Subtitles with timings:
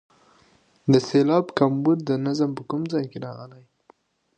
[0.91, 3.63] د سېلاب کمبود د نظم په کوم ځای کې راغلی.